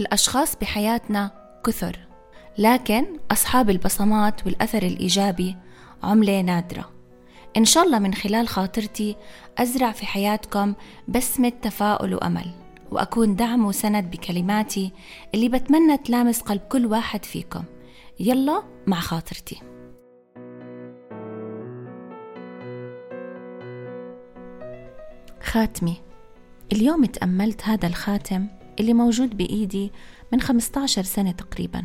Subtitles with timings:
[0.00, 1.30] الأشخاص بحياتنا
[1.66, 1.98] كثر
[2.58, 5.56] لكن أصحاب البصمات والأثر الإيجابي
[6.02, 6.90] عملة نادرة.
[7.56, 9.16] إن شاء الله من خلال خاطرتي
[9.58, 10.74] أزرع في حياتكم
[11.08, 12.50] بسمة تفاؤل وأمل
[12.90, 14.92] وأكون دعم وسند بكلماتي
[15.34, 17.64] اللي بتمنى تلامس قلب كل واحد فيكم.
[18.20, 19.60] يلا مع خاطرتي.
[25.42, 25.96] خاتمي
[26.72, 28.46] اليوم تأملت هذا الخاتم
[28.80, 29.92] اللي موجود بإيدي
[30.32, 31.84] من 15 سنة تقريبا.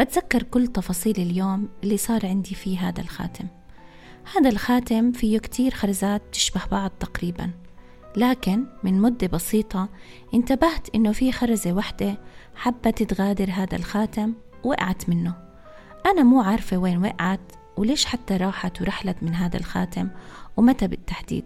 [0.00, 3.46] بتذكر كل تفاصيل اليوم اللي صار عندي فيه هذا الخاتم.
[4.36, 7.50] هذا الخاتم فيه كتير خرزات تشبه بعض تقريبا.
[8.16, 9.88] لكن من مدة بسيطة
[10.34, 12.18] انتبهت إنه في خرزة وحدة
[12.54, 15.34] حبت تغادر هذا الخاتم وقعت منه.
[16.06, 20.08] أنا مو عارفة وين وقعت وليش حتى راحت ورحلت من هذا الخاتم
[20.56, 21.44] ومتى بالتحديد.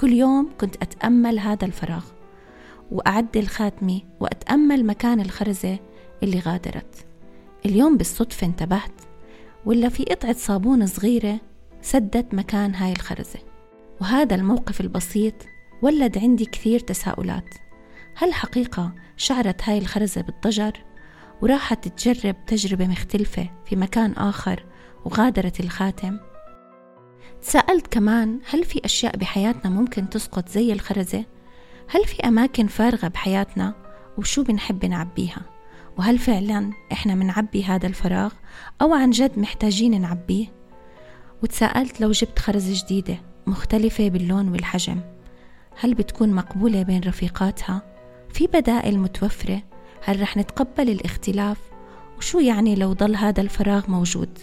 [0.00, 2.04] كل يوم كنت أتأمل هذا الفراغ.
[2.92, 5.78] وأعدل خاتمي وأتأمل مكان الخرزة
[6.22, 7.06] اللي غادرت.
[7.66, 9.00] اليوم بالصدفة انتبهت
[9.66, 11.40] ولا في قطعة صابون صغيرة
[11.82, 13.38] سدت مكان هاي الخرزة.
[14.00, 15.34] وهذا الموقف البسيط
[15.82, 17.54] ولد عندي كثير تساؤلات.
[18.16, 20.84] هل حقيقة شعرت هاي الخرزة بالضجر؟
[21.42, 24.64] وراحت تجرب تجربة مختلفة في مكان آخر
[25.04, 26.18] وغادرت الخاتم؟
[27.42, 31.24] تساءلت كمان هل في أشياء بحياتنا ممكن تسقط زي الخرزة؟
[31.92, 33.74] هل في أماكن فارغة بحياتنا
[34.18, 35.42] وشو بنحب نعبيها؟
[35.98, 38.32] وهل فعلا إحنا منعبي هذا الفراغ
[38.82, 40.46] أو عن جد محتاجين نعبيه؟
[41.42, 45.00] وتساءلت لو جبت خرزة جديدة مختلفة باللون والحجم
[45.80, 47.82] هل بتكون مقبولة بين رفيقاتها؟
[48.28, 49.62] في بدائل متوفرة؟
[50.04, 51.58] هل رح نتقبل الاختلاف؟
[52.18, 54.38] وشو يعني لو ضل هذا الفراغ موجود؟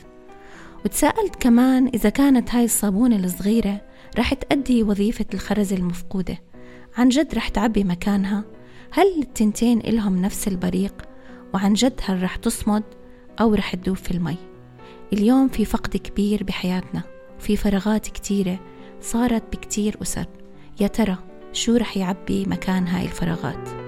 [0.88, 3.81] وتساءلت كمان إذا كانت هاي الصابونة الصغيرة
[4.19, 6.38] رح تأدي وظيفة الخرز المفقودة.
[6.97, 8.44] عن جد رح تعبي مكانها.
[8.91, 10.94] هل التنتين إلهم نفس البريق؟
[11.53, 12.84] وعن جد هل رح تصمد؟
[13.39, 14.38] أو رح تدوب في المي.
[15.13, 17.01] اليوم في فقد كبير بحياتنا.
[17.39, 18.59] وفي فراغات كتيرة
[19.01, 20.25] صارت بكتير أسر.
[20.79, 21.17] يا ترى
[21.53, 23.87] شو رح يعبي مكان هاي الفراغات؟